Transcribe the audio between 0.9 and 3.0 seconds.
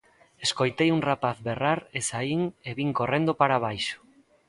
un rapaz berrar e saín e vin